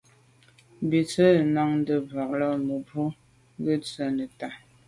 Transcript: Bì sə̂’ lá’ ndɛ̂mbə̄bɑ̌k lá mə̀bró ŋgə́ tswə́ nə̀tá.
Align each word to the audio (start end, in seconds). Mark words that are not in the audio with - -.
Bì 0.87 0.99
sə̂’ 1.11 1.29
lá’ 1.55 1.61
ndɛ̂mbə̄bɑ̌k 1.79 2.31
lá 2.39 2.47
mə̀bró 2.67 3.03
ŋgə́ 3.59 3.75
tswə́ 3.83 4.07
nə̀tá. 4.17 4.49